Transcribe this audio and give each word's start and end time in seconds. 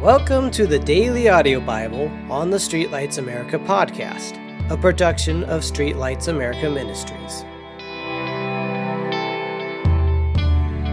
Welcome 0.00 0.50
to 0.52 0.66
the 0.66 0.78
Daily 0.78 1.28
Audio 1.28 1.60
Bible 1.60 2.10
on 2.30 2.48
the 2.48 2.56
Streetlights 2.56 3.18
America 3.18 3.58
podcast, 3.58 4.38
a 4.70 4.76
production 4.78 5.44
of 5.44 5.60
Streetlights 5.60 6.28
America 6.28 6.70
Ministries. 6.70 7.42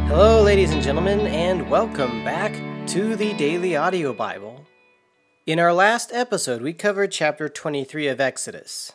Hello, 0.10 0.42
ladies 0.44 0.74
and 0.74 0.84
gentlemen, 0.84 1.22
and 1.22 1.70
welcome 1.70 2.26
back 2.26 2.52
to 2.88 3.16
the 3.16 3.34
Daily 3.36 3.78
Audio 3.78 4.12
Bible. 4.12 4.66
In 5.46 5.58
our 5.58 5.72
last 5.72 6.12
episode, 6.12 6.62
we 6.62 6.74
covered 6.74 7.14
chapter 7.14 7.48
23 7.48 8.10
of 8.10 8.20
Exodus. 8.20 8.92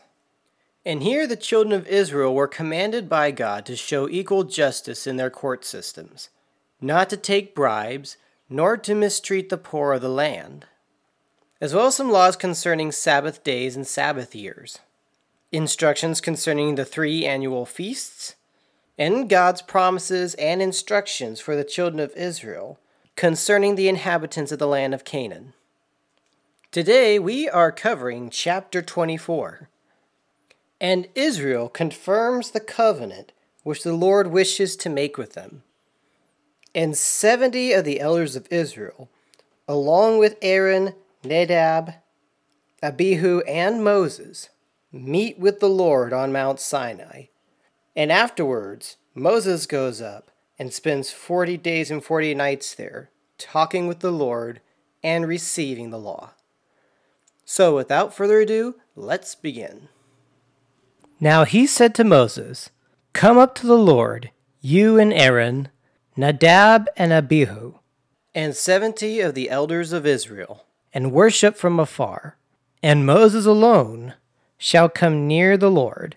And 0.84 1.02
here, 1.02 1.26
the 1.26 1.36
children 1.36 1.72
of 1.72 1.88
Israel 1.88 2.34
were 2.34 2.48
commanded 2.48 3.08
by 3.08 3.30
God 3.30 3.64
to 3.64 3.76
show 3.76 4.06
equal 4.10 4.44
justice 4.44 5.06
in 5.06 5.16
their 5.16 5.30
court 5.30 5.64
systems, 5.64 6.28
not 6.82 7.08
to 7.08 7.16
take 7.16 7.54
bribes, 7.54 8.18
nor 8.52 8.76
to 8.76 8.94
mistreat 8.94 9.48
the 9.48 9.56
poor 9.56 9.94
of 9.94 10.02
the 10.02 10.08
land, 10.08 10.66
as 11.60 11.74
well 11.74 11.86
as 11.86 11.96
some 11.96 12.10
laws 12.10 12.36
concerning 12.36 12.92
Sabbath 12.92 13.42
days 13.42 13.74
and 13.74 13.86
Sabbath 13.86 14.34
years, 14.34 14.78
instructions 15.50 16.20
concerning 16.20 16.74
the 16.74 16.84
three 16.84 17.24
annual 17.24 17.64
feasts, 17.64 18.34
and 18.98 19.28
God's 19.28 19.62
promises 19.62 20.34
and 20.34 20.60
instructions 20.60 21.40
for 21.40 21.56
the 21.56 21.64
children 21.64 21.98
of 21.98 22.14
Israel 22.14 22.78
concerning 23.16 23.74
the 23.74 23.88
inhabitants 23.88 24.52
of 24.52 24.58
the 24.58 24.66
land 24.66 24.92
of 24.92 25.04
Canaan. 25.04 25.54
Today 26.70 27.18
we 27.18 27.48
are 27.48 27.72
covering 27.72 28.30
chapter 28.30 28.82
24. 28.82 29.68
And 30.80 31.08
Israel 31.14 31.68
confirms 31.68 32.50
the 32.50 32.60
covenant 32.60 33.32
which 33.62 33.82
the 33.82 33.92
Lord 33.92 34.26
wishes 34.26 34.74
to 34.76 34.90
make 34.90 35.16
with 35.16 35.34
them. 35.34 35.62
And 36.74 36.96
seventy 36.96 37.72
of 37.72 37.84
the 37.84 38.00
elders 38.00 38.34
of 38.34 38.48
Israel, 38.50 39.10
along 39.68 40.18
with 40.18 40.38
Aaron, 40.40 40.94
Nadab, 41.22 41.94
Abihu, 42.82 43.40
and 43.40 43.84
Moses, 43.84 44.48
meet 44.90 45.38
with 45.38 45.60
the 45.60 45.68
Lord 45.68 46.12
on 46.12 46.32
Mount 46.32 46.60
Sinai. 46.60 47.24
And 47.94 48.10
afterwards, 48.10 48.96
Moses 49.14 49.66
goes 49.66 50.00
up 50.00 50.30
and 50.58 50.72
spends 50.72 51.10
forty 51.10 51.56
days 51.56 51.90
and 51.90 52.02
forty 52.02 52.34
nights 52.34 52.74
there, 52.74 53.10
talking 53.36 53.86
with 53.86 54.00
the 54.00 54.12
Lord 54.12 54.60
and 55.02 55.26
receiving 55.26 55.90
the 55.90 55.98
law. 55.98 56.30
So, 57.44 57.76
without 57.76 58.14
further 58.14 58.40
ado, 58.40 58.76
let's 58.96 59.34
begin. 59.34 59.88
Now 61.20 61.44
he 61.44 61.66
said 61.66 61.94
to 61.96 62.04
Moses, 62.04 62.70
Come 63.12 63.36
up 63.36 63.54
to 63.56 63.66
the 63.66 63.78
Lord, 63.78 64.30
you 64.60 64.98
and 64.98 65.12
Aaron, 65.12 65.68
Nadab 66.14 66.88
and 66.96 67.10
Abihu, 67.10 67.74
and 68.34 68.54
seventy 68.54 69.20
of 69.20 69.34
the 69.34 69.48
elders 69.48 69.92
of 69.92 70.04
Israel, 70.04 70.66
and 70.92 71.10
worship 71.10 71.56
from 71.56 71.80
afar. 71.80 72.36
And 72.82 73.06
Moses 73.06 73.46
alone 73.46 74.14
shall 74.58 74.88
come 74.88 75.26
near 75.26 75.56
the 75.56 75.70
Lord, 75.70 76.16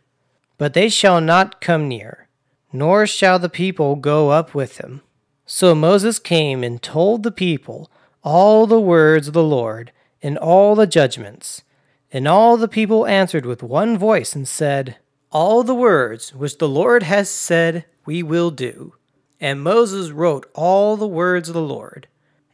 but 0.57 0.73
they 0.73 0.89
shall 0.89 1.21
not 1.21 1.61
come 1.61 1.87
near, 1.87 2.27
nor 2.73 3.07
shall 3.07 3.39
the 3.39 3.49
people 3.49 3.95
go 3.95 4.31
up 4.31 4.53
with 4.53 4.79
him. 4.79 5.01
So 5.45 5.73
Moses 5.73 6.19
came 6.19 6.63
and 6.63 6.81
told 6.81 7.23
the 7.23 7.31
people 7.31 7.89
all 8.21 8.67
the 8.67 8.81
words 8.81 9.27
of 9.29 9.33
the 9.33 9.43
Lord 9.43 9.91
and 10.21 10.37
all 10.37 10.75
the 10.75 10.87
judgments. 10.87 11.63
And 12.11 12.27
all 12.27 12.57
the 12.57 12.67
people 12.67 13.05
answered 13.05 13.45
with 13.45 13.63
one 13.63 13.97
voice 13.97 14.35
and 14.35 14.47
said, 14.47 14.97
All 15.31 15.63
the 15.63 15.75
words 15.75 16.33
which 16.33 16.57
the 16.57 16.67
Lord 16.67 17.03
has 17.03 17.29
said 17.29 17.85
we 18.05 18.23
will 18.23 18.51
do. 18.51 18.95
And 19.39 19.61
Moses 19.61 20.11
wrote 20.11 20.49
all 20.53 20.95
the 20.95 21.07
words 21.07 21.49
of 21.49 21.55
the 21.55 21.61
Lord. 21.61 22.07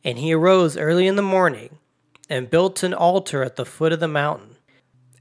And 0.04 0.18
he 0.18 0.34
arose 0.34 0.78
early 0.78 1.06
in 1.06 1.16
the 1.16 1.22
morning 1.22 1.78
and 2.30 2.50
built 2.50 2.82
an 2.82 2.94
altar 2.94 3.44
at 3.44 3.56
the 3.56 3.66
foot 3.66 3.92
of 3.92 4.00
the 4.00 4.08
mountain, 4.08 4.56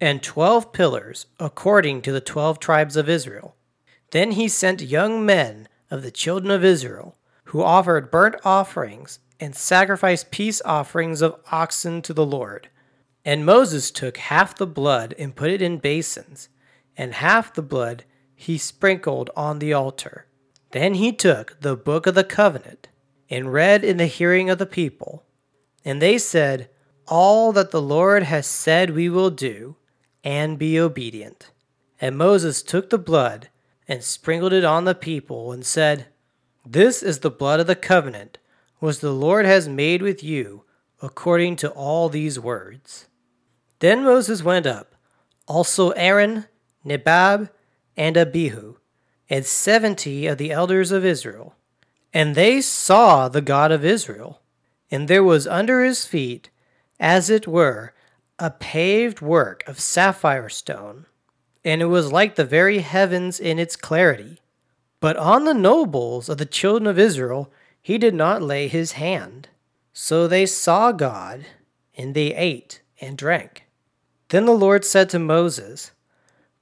and 0.00 0.22
twelve 0.22 0.72
pillars 0.72 1.26
according 1.38 2.00
to 2.02 2.12
the 2.12 2.20
twelve 2.20 2.58
tribes 2.58 2.96
of 2.96 3.08
Israel. 3.08 3.56
Then 4.12 4.32
he 4.32 4.48
sent 4.48 4.80
young 4.80 5.26
men 5.26 5.68
of 5.90 6.02
the 6.02 6.10
children 6.10 6.50
of 6.50 6.64
Israel, 6.64 7.16
who 7.44 7.62
offered 7.62 8.10
burnt 8.10 8.36
offerings 8.44 9.18
and 9.38 9.54
sacrificed 9.54 10.30
peace 10.30 10.62
offerings 10.64 11.20
of 11.20 11.38
oxen 11.50 12.00
to 12.02 12.14
the 12.14 12.24
Lord. 12.24 12.68
And 13.24 13.44
Moses 13.44 13.90
took 13.90 14.16
half 14.16 14.56
the 14.56 14.66
blood 14.66 15.14
and 15.18 15.36
put 15.36 15.50
it 15.50 15.60
in 15.60 15.78
basins, 15.78 16.48
and 16.96 17.12
half 17.14 17.52
the 17.52 17.62
blood 17.62 18.04
he 18.34 18.56
sprinkled 18.56 19.30
on 19.36 19.58
the 19.58 19.72
altar. 19.72 20.26
Then 20.72 20.94
he 20.94 21.12
took 21.12 21.60
the 21.60 21.76
book 21.76 22.06
of 22.06 22.14
the 22.14 22.24
covenant 22.24 22.88
and 23.28 23.52
read 23.52 23.84
in 23.84 23.96
the 23.96 24.06
hearing 24.06 24.48
of 24.50 24.58
the 24.58 24.66
people. 24.66 25.24
And 25.84 26.00
they 26.00 26.18
said, 26.18 26.68
All 27.08 27.52
that 27.52 27.70
the 27.70 27.82
Lord 27.82 28.24
has 28.24 28.46
said 28.46 28.90
we 28.90 29.08
will 29.08 29.30
do, 29.30 29.76
and 30.22 30.58
be 30.58 30.78
obedient. 30.78 31.50
And 32.00 32.16
Moses 32.16 32.62
took 32.62 32.90
the 32.90 32.98
blood 32.98 33.48
and 33.88 34.04
sprinkled 34.04 34.52
it 34.52 34.64
on 34.64 34.84
the 34.84 34.94
people, 34.94 35.50
and 35.50 35.66
said, 35.66 36.06
This 36.64 37.02
is 37.02 37.20
the 37.20 37.30
blood 37.30 37.58
of 37.58 37.66
the 37.66 37.74
covenant 37.74 38.38
which 38.78 39.00
the 39.00 39.12
Lord 39.12 39.46
has 39.46 39.68
made 39.68 40.00
with 40.00 40.22
you, 40.22 40.64
according 41.02 41.56
to 41.56 41.70
all 41.70 42.08
these 42.08 42.38
words. 42.38 43.06
Then 43.80 44.04
Moses 44.04 44.42
went 44.42 44.66
up, 44.66 44.94
also 45.48 45.90
Aaron, 45.90 46.46
Nadab, 46.84 47.50
and 47.96 48.16
Abihu 48.16 48.76
and 49.30 49.46
seventy 49.46 50.26
of 50.26 50.36
the 50.36 50.50
elders 50.50 50.90
of 50.92 51.04
Israel. 51.04 51.54
And 52.12 52.34
they 52.34 52.60
saw 52.60 53.28
the 53.28 53.40
God 53.40 53.70
of 53.70 53.84
Israel, 53.84 54.42
and 54.90 55.06
there 55.06 55.24
was 55.24 55.46
under 55.46 55.84
his 55.84 56.04
feet, 56.04 56.50
as 56.98 57.30
it 57.30 57.46
were, 57.46 57.94
a 58.38 58.50
paved 58.50 59.20
work 59.20 59.62
of 59.68 59.78
sapphire 59.78 60.48
stone, 60.48 61.06
and 61.64 61.80
it 61.80 61.86
was 61.86 62.12
like 62.12 62.34
the 62.34 62.44
very 62.44 62.80
heavens 62.80 63.38
in 63.38 63.58
its 63.58 63.76
clarity. 63.76 64.40
But 64.98 65.16
on 65.16 65.44
the 65.44 65.54
nobles 65.54 66.28
of 66.28 66.38
the 66.38 66.44
children 66.46 66.86
of 66.86 66.98
Israel 66.98 67.52
he 67.80 67.98
did 67.98 68.14
not 68.14 68.42
lay 68.42 68.68
his 68.68 68.92
hand. 68.92 69.48
So 69.92 70.26
they 70.26 70.46
saw 70.46 70.92
God, 70.92 71.46
and 71.96 72.14
they 72.14 72.34
ate 72.34 72.82
and 73.00 73.16
drank. 73.16 73.66
Then 74.28 74.44
the 74.46 74.52
Lord 74.52 74.84
said 74.84 75.08
to 75.10 75.18
Moses, 75.18 75.92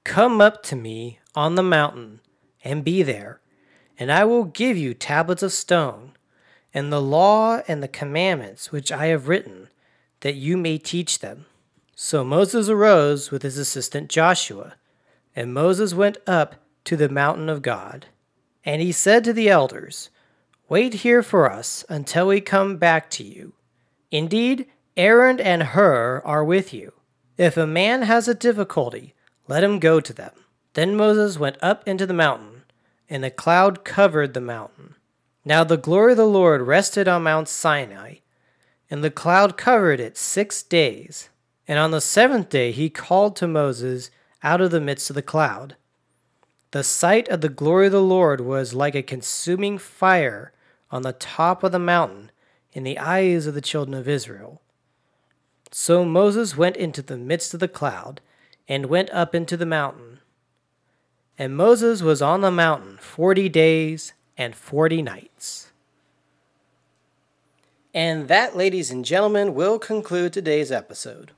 Come 0.04 0.40
up 0.40 0.62
to 0.64 0.76
me 0.76 1.18
on 1.34 1.54
the 1.54 1.62
mountain 1.62 2.20
and 2.68 2.84
be 2.84 3.02
there, 3.02 3.40
and 3.98 4.12
I 4.12 4.24
will 4.24 4.44
give 4.44 4.76
you 4.76 4.92
tablets 4.92 5.42
of 5.42 5.52
stone, 5.52 6.12
and 6.74 6.92
the 6.92 7.00
law 7.00 7.62
and 7.66 7.82
the 7.82 7.88
commandments 7.88 8.70
which 8.70 8.92
I 8.92 9.06
have 9.06 9.26
written, 9.26 9.68
that 10.20 10.34
you 10.34 10.56
may 10.56 10.76
teach 10.76 11.20
them. 11.20 11.46
So 11.96 12.22
Moses 12.22 12.68
arose 12.68 13.30
with 13.30 13.42
his 13.42 13.56
assistant 13.56 14.10
Joshua, 14.10 14.74
and 15.34 15.54
Moses 15.54 15.94
went 15.94 16.18
up 16.26 16.56
to 16.84 16.96
the 16.96 17.08
mountain 17.08 17.48
of 17.48 17.62
God. 17.62 18.06
And 18.64 18.82
he 18.82 18.92
said 18.92 19.24
to 19.24 19.32
the 19.32 19.48
elders, 19.48 20.10
Wait 20.68 20.94
here 20.94 21.22
for 21.22 21.50
us 21.50 21.84
until 21.88 22.28
we 22.28 22.40
come 22.42 22.76
back 22.76 23.08
to 23.10 23.24
you. 23.24 23.54
Indeed, 24.10 24.66
Aaron 24.96 25.40
and 25.40 25.62
Hur 25.62 26.20
are 26.24 26.44
with 26.44 26.74
you. 26.74 26.92
If 27.38 27.56
a 27.56 27.66
man 27.66 28.02
has 28.02 28.28
a 28.28 28.34
difficulty, 28.34 29.14
let 29.46 29.64
him 29.64 29.78
go 29.78 30.00
to 30.00 30.12
them. 30.12 30.32
Then 30.74 30.96
Moses 30.96 31.38
went 31.38 31.56
up 31.62 31.88
into 31.88 32.06
the 32.06 32.14
mountain, 32.14 32.57
and 33.08 33.24
the 33.24 33.30
cloud 33.30 33.84
covered 33.84 34.34
the 34.34 34.40
mountain. 34.40 34.94
Now 35.44 35.64
the 35.64 35.76
glory 35.76 36.12
of 36.12 36.18
the 36.18 36.26
Lord 36.26 36.62
rested 36.62 37.08
on 37.08 37.22
Mount 37.22 37.48
Sinai, 37.48 38.16
and 38.90 39.02
the 39.02 39.10
cloud 39.10 39.56
covered 39.56 40.00
it 40.00 40.16
six 40.16 40.62
days. 40.62 41.28
And 41.66 41.78
on 41.78 41.90
the 41.90 42.00
seventh 42.00 42.48
day 42.48 42.72
he 42.72 42.90
called 42.90 43.36
to 43.36 43.46
Moses 43.46 44.10
out 44.42 44.60
of 44.60 44.70
the 44.70 44.80
midst 44.80 45.10
of 45.10 45.14
the 45.14 45.22
cloud. 45.22 45.76
The 46.70 46.84
sight 46.84 47.28
of 47.28 47.40
the 47.40 47.48
glory 47.48 47.86
of 47.86 47.92
the 47.92 48.02
Lord 48.02 48.40
was 48.40 48.74
like 48.74 48.94
a 48.94 49.02
consuming 49.02 49.78
fire 49.78 50.52
on 50.90 51.02
the 51.02 51.12
top 51.12 51.62
of 51.62 51.72
the 51.72 51.78
mountain 51.78 52.30
in 52.72 52.84
the 52.84 52.98
eyes 52.98 53.46
of 53.46 53.54
the 53.54 53.60
children 53.60 53.94
of 53.94 54.08
Israel. 54.08 54.60
So 55.70 56.04
Moses 56.04 56.56
went 56.56 56.76
into 56.76 57.02
the 57.02 57.18
midst 57.18 57.52
of 57.52 57.60
the 57.60 57.68
cloud, 57.68 58.20
and 58.68 58.86
went 58.86 59.10
up 59.10 59.34
into 59.34 59.56
the 59.56 59.66
mountain. 59.66 60.17
And 61.38 61.56
Moses 61.56 62.02
was 62.02 62.20
on 62.20 62.40
the 62.40 62.50
mountain 62.50 62.98
forty 63.00 63.48
days 63.48 64.12
and 64.36 64.56
forty 64.56 65.02
nights. 65.02 65.70
And 67.94 68.28
that, 68.28 68.56
ladies 68.56 68.90
and 68.90 69.04
gentlemen, 69.04 69.54
will 69.54 69.78
conclude 69.78 70.32
today's 70.32 70.72
episode. 70.72 71.30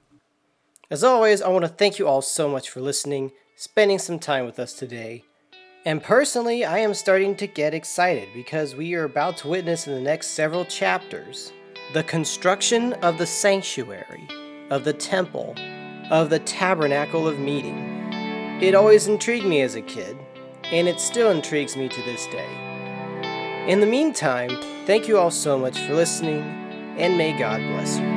As 0.90 1.04
always, 1.04 1.42
I 1.42 1.48
want 1.48 1.64
to 1.64 1.68
thank 1.68 1.98
you 1.98 2.08
all 2.08 2.22
so 2.22 2.48
much 2.48 2.70
for 2.70 2.80
listening, 2.80 3.32
spending 3.56 3.98
some 3.98 4.18
time 4.18 4.46
with 4.46 4.58
us 4.58 4.72
today. 4.72 5.24
And 5.84 6.02
personally, 6.02 6.64
I 6.64 6.78
am 6.78 6.94
starting 6.94 7.36
to 7.36 7.46
get 7.46 7.74
excited 7.74 8.28
because 8.34 8.74
we 8.74 8.94
are 8.94 9.04
about 9.04 9.36
to 9.38 9.48
witness 9.48 9.86
in 9.86 9.94
the 9.94 10.00
next 10.00 10.28
several 10.28 10.64
chapters 10.64 11.52
the 11.92 12.02
construction 12.04 12.92
of 12.94 13.18
the 13.18 13.26
sanctuary, 13.26 14.28
of 14.70 14.84
the 14.84 14.92
temple, 14.92 15.54
of 16.10 16.30
the 16.30 16.38
tabernacle 16.40 17.26
of 17.26 17.38
meeting 17.38 17.89
it 18.60 18.74
always 18.74 19.06
intrigued 19.06 19.46
me 19.46 19.62
as 19.62 19.74
a 19.74 19.82
kid, 19.82 20.18
and 20.64 20.86
it 20.86 21.00
still 21.00 21.30
intrigues 21.30 21.76
me 21.76 21.88
to 21.88 22.02
this 22.02 22.26
day. 22.26 23.66
In 23.66 23.80
the 23.80 23.86
meantime, 23.86 24.50
thank 24.86 25.08
you 25.08 25.18
all 25.18 25.30
so 25.30 25.58
much 25.58 25.78
for 25.78 25.94
listening, 25.94 26.42
and 26.98 27.16
may 27.16 27.36
God 27.38 27.60
bless 27.60 27.98
you. 27.98 28.10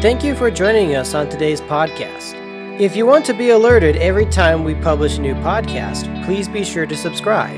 Thank 0.00 0.24
you 0.24 0.34
for 0.34 0.50
joining 0.50 0.94
us 0.94 1.14
on 1.14 1.28
today's 1.28 1.60
podcast. 1.60 2.34
If 2.80 2.94
you 2.94 3.06
want 3.06 3.24
to 3.26 3.34
be 3.34 3.50
alerted 3.50 3.96
every 3.96 4.26
time 4.26 4.62
we 4.62 4.74
publish 4.76 5.18
a 5.18 5.20
new 5.20 5.34
podcast, 5.34 6.24
please 6.24 6.48
be 6.48 6.64
sure 6.64 6.86
to 6.86 6.96
subscribe. 6.96 7.56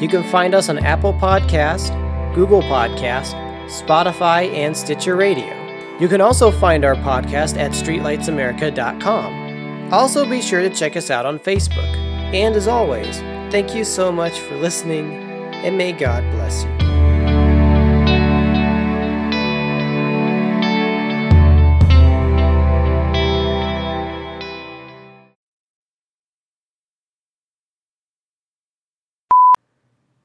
You 0.00 0.08
can 0.08 0.24
find 0.30 0.54
us 0.54 0.68
on 0.68 0.78
Apple 0.78 1.12
Podcast, 1.14 1.92
Google 2.34 2.62
Podcast, 2.62 3.34
Spotify, 3.68 4.52
and 4.52 4.76
Stitcher 4.76 5.16
Radio. 5.16 5.62
You 5.98 6.08
can 6.08 6.20
also 6.20 6.50
find 6.50 6.84
our 6.84 6.96
podcast 6.96 7.56
at 7.58 7.72
streetlightsamerica.com. 7.72 9.43
Also, 9.92 10.28
be 10.28 10.42
sure 10.42 10.60
to 10.60 10.70
check 10.70 10.96
us 10.96 11.08
out 11.08 11.24
on 11.24 11.38
Facebook. 11.38 11.94
And 12.34 12.56
as 12.56 12.66
always, 12.66 13.18
thank 13.50 13.74
you 13.76 13.84
so 13.84 14.10
much 14.10 14.40
for 14.40 14.56
listening, 14.56 15.12
and 15.12 15.78
may 15.78 15.92
God 15.92 16.28
bless 16.32 16.64
you. 16.64 16.74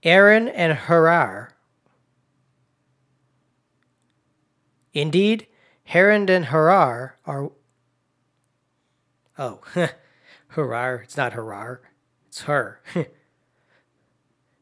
Aaron 0.02 0.48
and 0.48 0.74
Harar. 0.74 1.54
Indeed, 4.94 5.46
Haran 5.84 6.28
and 6.30 6.46
Harar 6.46 7.18
are. 7.26 7.52
Oh, 9.40 9.62
Harar. 10.50 10.96
It's 10.98 11.16
not 11.16 11.32
Harar. 11.32 11.82
It's 12.28 12.42
Hur. 12.42 12.82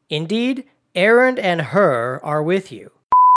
Indeed, 0.09 0.65
Aaron 0.93 1.39
and 1.39 1.61
Hur 1.61 2.21
are 2.23 2.43
with 2.43 2.71
you, 2.71 2.91